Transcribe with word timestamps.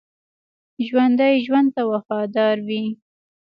ژوندي 0.87 1.33
ژوند 1.45 1.69
ته 1.75 1.81
وفادار 1.91 2.55
وي 2.67 2.83